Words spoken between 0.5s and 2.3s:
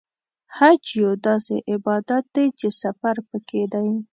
حج یو داسې عبادت